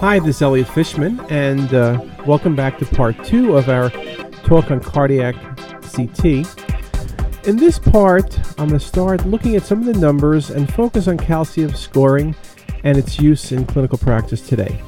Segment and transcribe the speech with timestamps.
[0.00, 3.90] Hi, this is Elliot Fishman, and uh, welcome back to part two of our
[4.42, 5.36] talk on cardiac
[5.94, 6.44] CT.
[7.46, 11.06] In this part, I'm going to start looking at some of the numbers and focus
[11.06, 12.34] on calcium scoring
[12.82, 14.82] and its use in clinical practice today.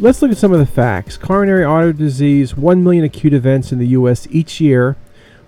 [0.00, 1.18] Let's look at some of the facts.
[1.18, 4.26] Coronary artery disease, 1 million acute events in the U.S.
[4.30, 4.96] each year.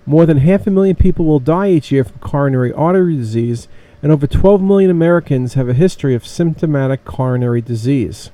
[0.05, 3.67] More than half a million people will die each year from coronary artery disease,
[4.03, 8.29] and over 12 million Americans have a history of symptomatic coronary disease.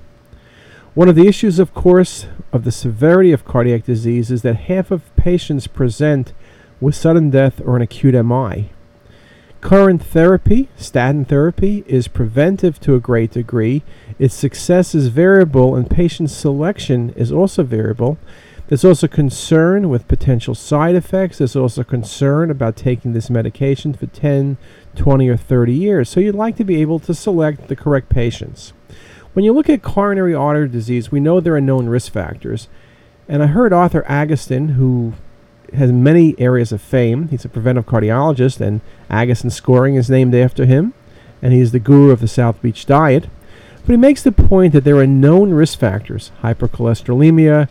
[0.93, 4.91] One of the issues, of course, of the severity of cardiac disease is that half
[4.91, 6.33] of patients present
[6.81, 8.71] with sudden death or an acute MI.
[9.61, 13.83] Current therapy, statin therapy, is preventive to a great degree.
[14.19, 18.17] Its success is variable, and patient selection is also variable.
[18.67, 21.37] There's also concern with potential side effects.
[21.37, 24.57] There's also concern about taking this medication for 10,
[24.95, 26.09] 20, or 30 years.
[26.09, 28.73] So you'd like to be able to select the correct patients.
[29.33, 32.67] When you look at coronary artery disease, we know there are known risk factors.
[33.29, 35.13] And I heard Arthur Agatston, who
[35.73, 40.65] has many areas of fame, he's a preventive cardiologist, and Agustin scoring is named after
[40.65, 40.93] him,
[41.41, 43.29] and he's the guru of the South Beach diet.
[43.85, 47.69] But he makes the point that there are known risk factors hypercholesterolemia,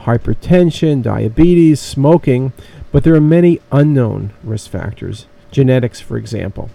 [0.00, 2.52] hypertension, diabetes, smoking,
[2.92, 6.68] but there are many unknown risk factors, genetics, for example.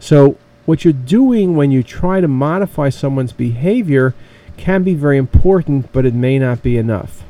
[0.00, 4.14] So what you're doing when you try to modify someone's behavior
[4.56, 7.22] can be very important, but it may not be enough.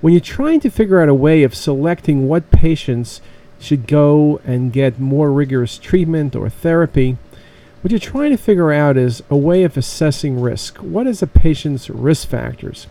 [0.00, 3.20] When you're trying to figure out a way of selecting what patients
[3.58, 7.16] should go and get more rigorous treatment or therapy,
[7.80, 10.78] what you're trying to figure out is a way of assessing risk.
[10.78, 12.86] What is a patient's risk factors?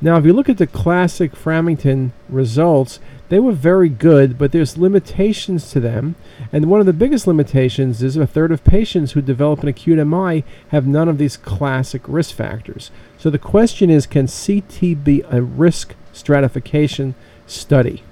[0.00, 4.76] Now, if you look at the classic Framingham results, they were very good, but there's
[4.76, 6.16] limitations to them.
[6.52, 10.04] And one of the biggest limitations is a third of patients who develop an acute
[10.04, 12.90] MI have none of these classic risk factors.
[13.18, 17.14] So the question is can CT be a risk stratification
[17.46, 18.02] study?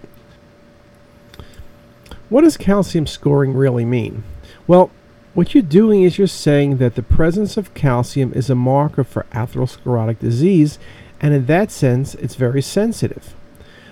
[2.29, 4.23] What does calcium scoring really mean?
[4.69, 4.91] Well,
[5.35, 9.27] what you're doing is you're saying that the presence of calcium is a marker for
[9.33, 10.79] atherosclerotic disease,
[11.21, 13.35] and in that sense, it's very sensitive.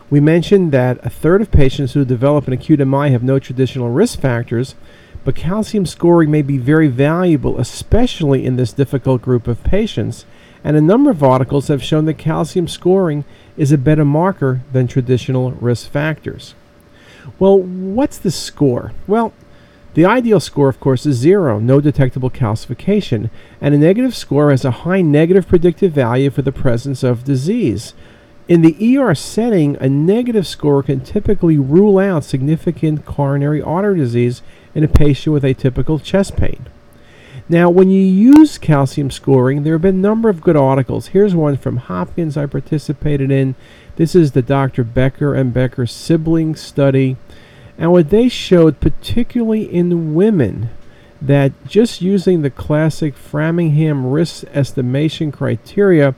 [0.08, 3.90] We mentioned that a third of patients who develop an acute MI have no traditional
[3.90, 4.76] risk factors,
[5.24, 10.24] but calcium scoring may be very valuable, especially in this difficult group of patients.
[10.62, 13.24] And a number of articles have shown that calcium scoring
[13.56, 16.54] is a better marker than traditional risk factors.
[17.40, 18.92] Well, what's the score?
[19.08, 19.32] Well,
[19.94, 23.30] the ideal score, of course, is zero, no detectable calcification,
[23.60, 27.94] and a negative score has a high negative predictive value for the presence of disease.
[28.48, 34.40] In the ER setting, a negative score can typically rule out significant coronary artery disease
[34.72, 36.66] in a patient with atypical chest pain.
[37.48, 41.08] Now, when you use calcium scoring, there have been a number of good articles.
[41.08, 43.56] Here's one from Hopkins I participated in.
[43.96, 44.84] This is the Dr.
[44.84, 47.16] Becker and Becker sibling study.
[47.76, 50.70] And what they showed, particularly in women,
[51.20, 56.14] that just using the classic Framingham risk estimation criteria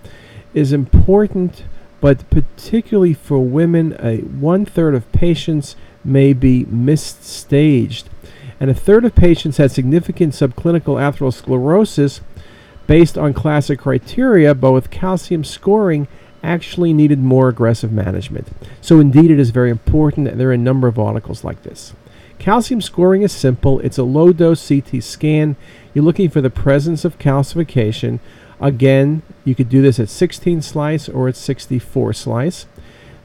[0.53, 1.65] is important
[2.01, 8.09] but particularly for women, a one third of patients may be misstaged,
[8.61, 12.21] and a third of patients had significant subclinical atherosclerosis
[12.87, 16.09] based on classic criteria, but with calcium scoring
[16.43, 18.49] actually needed more aggressive management.
[18.81, 21.95] So, indeed, it is very important, and there are a number of articles like this.
[22.39, 23.81] Calcium scoring is simple.
[23.81, 25.57] It's a low dose CT scan.
[25.93, 28.21] You're looking for the presence of calcification
[28.61, 32.67] Again, you could do this at 16 slice or at 64 slice.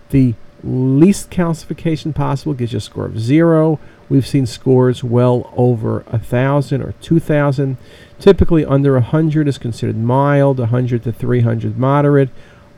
[0.10, 3.80] The least calcification possible gives you a score of zero.
[4.10, 7.78] We've seen scores well over a thousand or two thousand.
[8.20, 12.30] Typically, under 100 is considered mild, 100 to 300 moderate,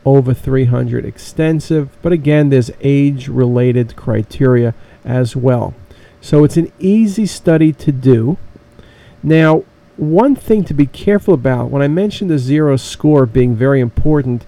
[0.06, 1.90] over 300 extensive.
[2.02, 4.74] But again, there's age-related criteria
[5.04, 5.74] as well.
[6.22, 8.38] So it's an easy study to do.
[9.22, 9.64] Now,
[9.98, 14.46] one thing to be careful about when I mentioned the zero score being very important,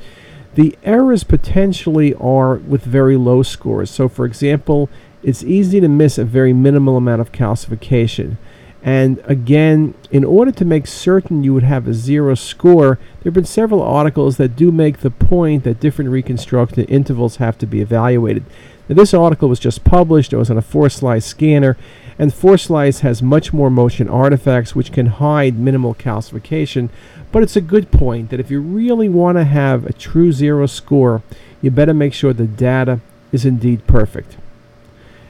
[0.56, 3.92] the errors potentially are with very low scores.
[3.92, 4.90] So, for example,
[5.24, 8.38] it's easy to miss a very minimal amount of calcification.
[8.84, 13.34] And again, in order to make certain you would have a zero score, there have
[13.34, 17.82] been several articles that do make the point that different reconstructed intervals have to be
[17.82, 18.46] evaluated.
[18.88, 21.76] Now, this article was just published, it was on a four slice scanner,
[22.20, 26.90] and four slice has much more motion artifacts which can hide minimal calcification.
[27.32, 30.66] But it's a good point that if you really want to have a true zero
[30.66, 31.22] score,
[31.62, 34.38] you better make sure the data is indeed perfect.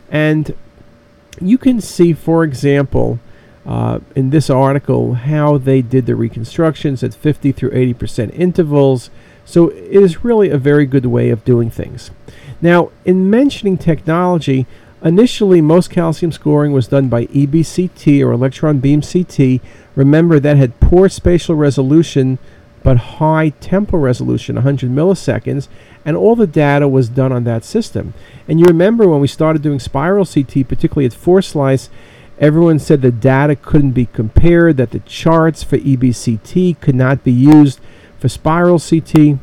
[0.10, 0.56] And
[1.42, 3.20] you can see, for example,
[3.66, 9.10] uh, in this article how they did the reconstructions at 50 through 80% intervals.
[9.44, 12.12] So it is really a very good way of doing things.
[12.62, 14.66] Now, in mentioning technology,
[15.04, 19.62] initially most calcium scoring was done by EBCT or electron beam CT.
[19.96, 22.40] Remember that had poor spatial resolution
[22.84, 25.68] but high temporal resolution, 100 milliseconds,
[26.06, 28.14] and all the data was done on that system.
[28.48, 31.90] And you remember when we started doing spiral CT, particularly at four slice,
[32.40, 37.32] everyone said the data couldn't be compared, that the charts for EBCT could not be
[37.34, 37.82] used
[38.20, 39.38] for spiral CT.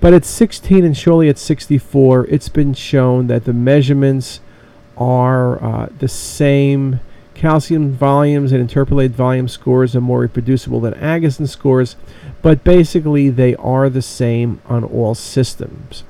[0.00, 4.40] But at 16 and surely at 64, it's been shown that the measurements
[4.96, 7.00] are uh, the same.
[7.34, 11.96] Calcium volumes and interpolated volume scores are more reproducible than Agatston scores,
[12.42, 16.04] but basically they are the same on all systems.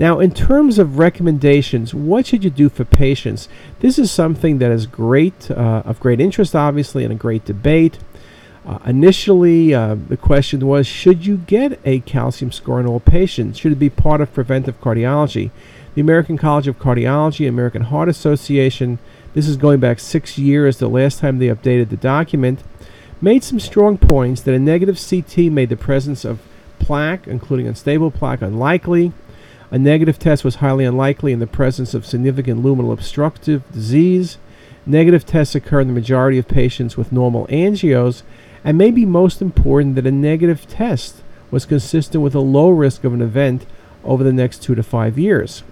[0.00, 3.48] Now, in terms of recommendations, what should you do for patients?
[3.80, 7.98] This is something that is great, uh, of great interest, obviously, and a great debate.
[8.66, 13.58] Uh, initially, uh, the question was should you get a calcium score in all patients?
[13.58, 15.50] Should it be part of preventive cardiology?
[16.00, 18.98] The American College of Cardiology, American Heart Association,
[19.34, 22.62] this is going back six years, the last time they updated the document,
[23.20, 26.40] made some strong points that a negative CT made the presence of
[26.78, 29.12] plaque, including unstable plaque, unlikely.
[29.70, 34.38] A negative test was highly unlikely in the presence of significant luminal obstructive disease.
[34.86, 38.22] Negative tests occur in the majority of patients with normal angios,
[38.64, 41.20] and maybe most important that a negative test
[41.50, 43.66] was consistent with a low risk of an event
[44.02, 45.62] over the next two to five years.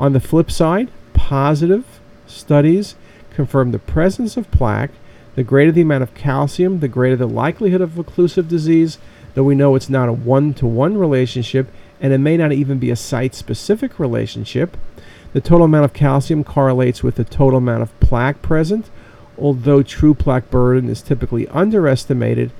[0.00, 2.94] On the flip side, positive studies
[3.34, 4.92] confirm the presence of plaque.
[5.34, 8.96] The greater the amount of calcium, the greater the likelihood of occlusive disease,
[9.34, 11.68] though we know it's not a one to one relationship
[12.00, 14.74] and it may not even be a site specific relationship.
[15.34, 18.88] The total amount of calcium correlates with the total amount of plaque present,
[19.36, 22.52] although true plaque burden is typically underestimated,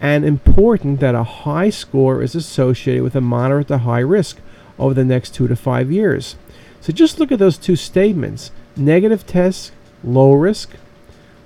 [0.00, 4.38] and important that a high score is associated with a moderate to high risk
[4.76, 6.34] over the next two to five years.
[6.80, 9.72] So just look at those two statements negative test,
[10.02, 10.70] low risk,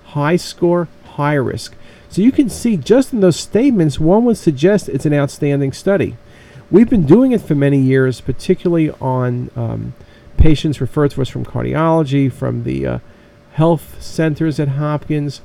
[0.06, 1.74] high score, high risk.
[2.08, 6.16] So you can see just in those statements, one would suggest it's an outstanding study.
[6.70, 9.94] We've been doing it for many years, particularly on um,
[10.36, 12.98] patients referred to us from cardiology, from the uh,
[13.54, 15.40] health centers at Hopkins.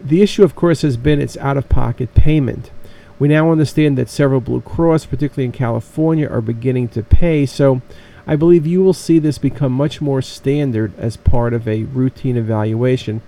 [0.00, 2.70] The issue, of course, has been its out of pocket payment.
[3.18, 7.46] We now understand that several Blue Cross, particularly in California, are beginning to pay.
[7.46, 7.80] So
[8.26, 12.36] I believe you will see this become much more standard as part of a routine
[12.36, 13.22] evaluation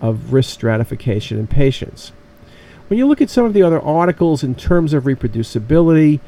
[0.00, 2.12] of risk stratification in patients.
[2.88, 6.20] When you look at some of the other articles in terms of reproducibility,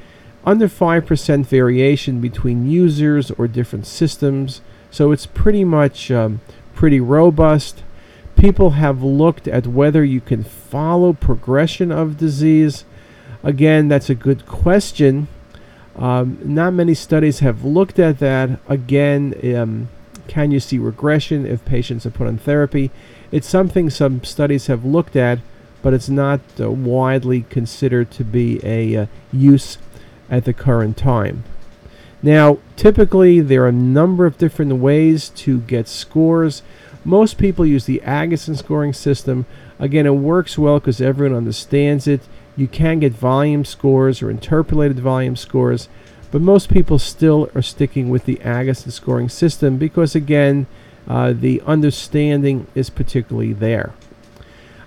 [0.44, 6.40] under 5% variation between users or different systems, so it's pretty much um,
[6.74, 7.82] pretty robust.
[8.36, 12.84] People have looked at whether you can follow progression of disease.
[13.42, 15.28] Again, that's a good question.
[15.96, 18.60] Um, not many studies have looked at that.
[18.68, 19.88] Again, um,
[20.28, 22.90] can you see regression if patients are put on therapy?
[23.32, 25.38] It's something some studies have looked at,
[25.82, 29.78] but it's not uh, widely considered to be a uh, use
[30.30, 31.44] at the current time.
[32.22, 36.62] Now, typically, there are a number of different ways to get scores.
[37.04, 39.46] Most people use the Agatston scoring system.
[39.78, 42.22] Again, it works well because everyone understands it.
[42.56, 45.88] You can get volume scores or interpolated volume scores,
[46.30, 50.66] but most people still are sticking with the Agatston scoring system because, again,
[51.06, 53.92] uh, the understanding is particularly there.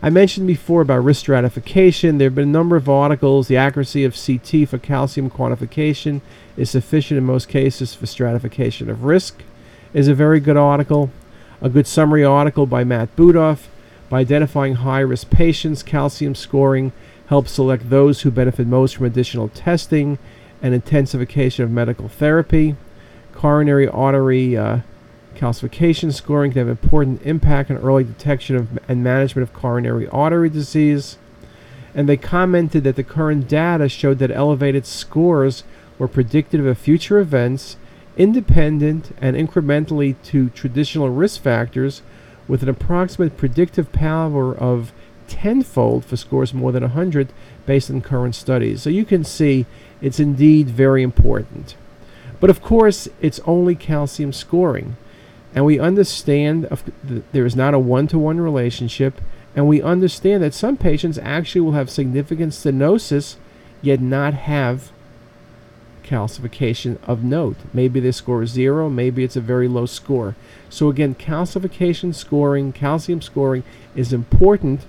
[0.01, 2.17] I mentioned before about risk stratification.
[2.17, 3.47] There have been a number of articles.
[3.47, 6.21] The accuracy of CT for calcium quantification
[6.55, 9.41] is sufficient in most cases for stratification of risk.
[9.93, 11.11] Is a very good article.
[11.61, 13.68] A good summary article by Matt Budoff.
[14.09, 16.91] By identifying high risk patients, calcium scoring
[17.27, 20.17] helps select those who benefit most from additional testing
[20.61, 22.75] and intensification of medical therapy.
[23.33, 24.79] Coronary artery uh,
[25.35, 30.49] calcification scoring can have important impact on early detection of and management of coronary artery
[30.49, 31.17] disease.
[31.93, 35.63] And they commented that the current data showed that elevated scores
[35.99, 37.77] were predictive of future events,
[38.17, 42.01] independent and incrementally to traditional risk factors,
[42.49, 44.91] with an approximate predictive power of
[45.29, 47.31] tenfold for scores more than 100
[47.65, 48.81] based on current studies.
[48.81, 49.65] So you can see
[50.01, 51.75] it's indeed very important.
[52.39, 54.97] But of course, it's only calcium scoring.
[55.53, 56.67] And we understand
[57.31, 59.21] there is not a one to one relationship.
[59.55, 63.35] And we understand that some patients actually will have significant stenosis
[63.81, 64.91] yet not have
[66.09, 67.57] calcification of note.
[67.73, 70.35] Maybe they score zero, maybe it's a very low score.
[70.69, 73.63] So, again, calcification scoring, calcium scoring
[73.95, 74.85] is important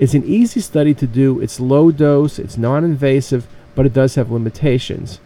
[0.00, 1.40] it's an easy study to do.
[1.40, 5.20] It's low dose, it's non invasive, but it does have limitations.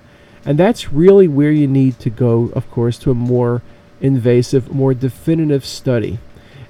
[0.45, 3.63] And that's really where you need to go, of course, to a more
[4.01, 6.19] invasive, more definitive study.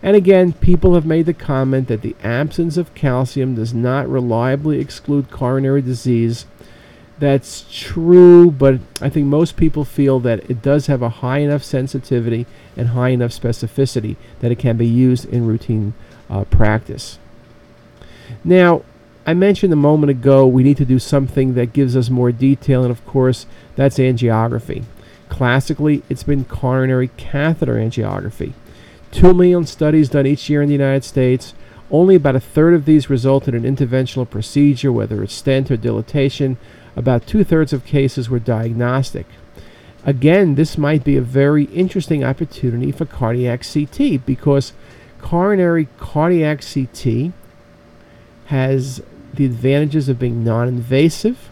[0.03, 4.81] And again, people have made the comment that the absence of calcium does not reliably
[4.81, 6.45] exclude coronary disease.
[7.25, 11.65] That's true, but I think most people feel that it does have a high enough
[11.65, 12.45] sensitivity
[12.77, 15.95] and high enough specificity that it can be used in routine
[16.29, 17.19] uh, practice.
[18.45, 18.83] Now,
[19.27, 22.83] I mentioned a moment ago we need to do something that gives us more detail,
[22.83, 24.85] and of course, that's angiography.
[25.31, 28.53] Classically, it's been coronary catheter angiography.
[29.13, 31.55] Two million studies done each year in the United States.
[31.91, 35.79] Only about a third of these result in an interventional procedure, whether it's stent or
[35.79, 36.59] dilatation.
[36.97, 39.27] About two thirds of cases were diagnostic.
[40.05, 44.73] Again, this might be a very interesting opportunity for cardiac CT because
[45.21, 47.33] coronary cardiac CT
[48.47, 51.49] has the advantages of being non invasive.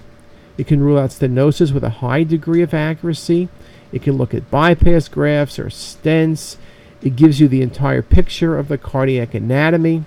[0.58, 3.48] It can rule out stenosis with a high degree of accuracy.
[3.90, 6.56] It can look at bypass grafts or stents.
[7.02, 10.04] It gives you the entire picture of the cardiac anatomy.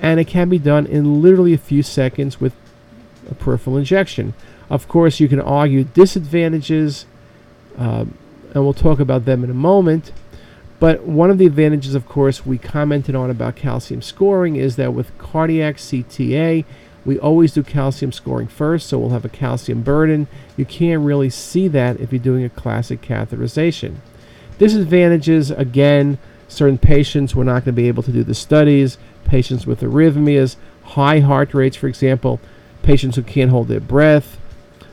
[0.00, 2.52] And it can be done in literally a few seconds with
[3.32, 4.34] a peripheral injection.
[4.70, 7.06] Of course, you can argue disadvantages,
[7.76, 8.16] um,
[8.54, 10.12] and we'll talk about them in a moment.
[10.78, 14.94] But one of the advantages, of course, we commented on about calcium scoring is that
[14.94, 16.64] with cardiac CTA,
[17.04, 20.28] we always do calcium scoring first, so we'll have a calcium burden.
[20.56, 23.96] You can't really see that if you're doing a classic catheterization.
[24.58, 29.66] Disadvantages, again, certain patients we're not going to be able to do the studies, patients
[29.66, 32.40] with arrhythmias, high heart rates, for example,
[32.82, 34.38] patients who can't hold their breath.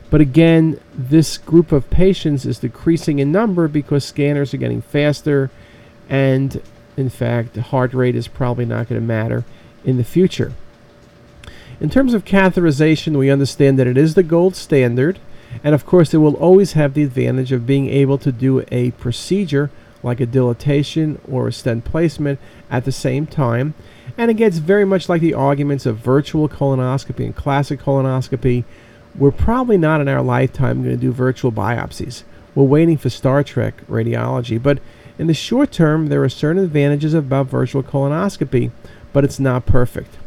[0.09, 5.51] But again, this group of patients is decreasing in number because scanners are getting faster,
[6.09, 6.61] and
[6.97, 9.45] in fact, the heart rate is probably not going to matter
[9.85, 10.53] in the future.
[11.79, 15.19] In terms of catheterization, we understand that it is the gold standard,
[15.63, 18.91] and of course, it will always have the advantage of being able to do a
[18.91, 19.69] procedure
[20.03, 22.39] like a dilatation or a stent placement
[22.69, 23.73] at the same time.
[24.17, 28.63] And it gets very much like the arguments of virtual colonoscopy and classic colonoscopy.
[29.15, 32.23] We're probably not in our lifetime going to do virtual biopsies.
[32.55, 34.79] We're waiting for Star Trek radiology, but
[35.17, 38.71] in the short term, there are certain advantages about virtual colonoscopy,
[39.13, 40.17] but it's not perfect.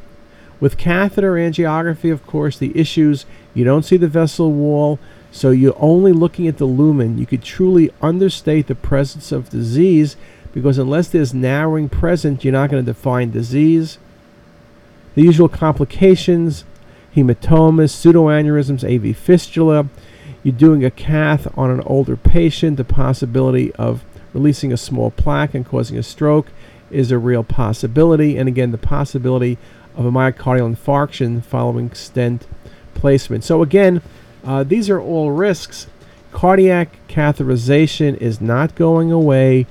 [0.61, 4.99] With catheter angiography, of course, the issues you don't see the vessel wall,
[5.33, 7.19] so you're only looking at the lumen.
[7.19, 10.17] You could truly understate the presence of disease
[10.53, 13.99] because unless there's narrowing present, you're not going to define disease.
[15.15, 16.65] The usual complications
[17.15, 19.89] hematomas, pseudoaneurysms, AV fistula.
[20.43, 25.55] You're doing a cath on an older patient, the possibility of releasing a small plaque
[25.55, 26.49] and causing a stroke
[26.91, 28.37] is a real possibility.
[28.37, 29.59] And again, the possibility
[29.95, 32.47] of a myocardial infarction following stent
[32.95, 33.45] placement.
[33.45, 34.03] So, again,
[34.45, 35.87] uh, these are all risks.
[36.33, 39.67] Cardiac catheterization is not going away.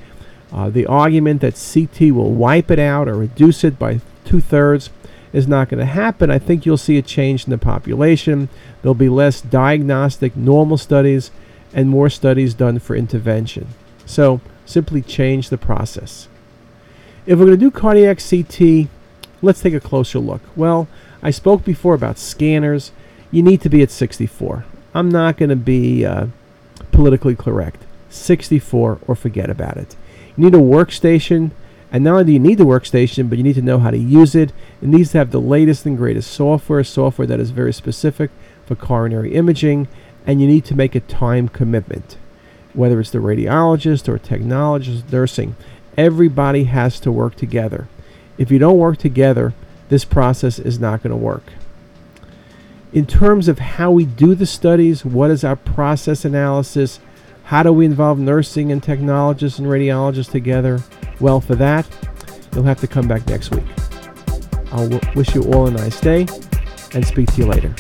[0.51, 4.89] Uh, the argument that CT will wipe it out or reduce it by two thirds
[5.33, 6.29] is not going to happen.
[6.29, 8.49] I think you'll see a change in the population.
[8.81, 11.31] There'll be less diagnostic normal studies
[11.73, 13.67] and more studies done for intervention.
[14.05, 16.27] So, simply change the process.
[17.25, 18.89] If we're going to do cardiac CT,
[19.41, 20.41] Let's take a closer look.
[20.55, 20.87] Well,
[21.23, 22.91] I spoke before about scanners.
[23.31, 24.65] You need to be at 64.
[24.93, 26.27] I'm not going to be uh,
[26.91, 27.83] politically correct.
[28.09, 29.95] 64 or forget about it.
[30.35, 31.51] You need a workstation,
[31.91, 33.97] and not only do you need the workstation, but you need to know how to
[33.97, 34.51] use it.
[34.81, 38.31] It needs to have the latest and greatest software, software that is very specific
[38.65, 39.87] for coronary imaging,
[40.25, 42.17] and you need to make a time commitment.
[42.73, 45.55] Whether it's the radiologist or technologist, nursing,
[45.97, 47.87] everybody has to work together.
[48.37, 49.53] If you don't work together,
[49.89, 51.43] this process is not going to work.
[52.93, 56.99] In terms of how we do the studies, what is our process analysis?
[57.43, 60.81] How do we involve nursing and technologists and radiologists together?
[61.21, 61.87] Well, for that,
[62.53, 63.63] you'll have to come back next week.
[64.73, 66.27] I'll w- wish you all a nice day
[66.93, 67.73] and speak to you later.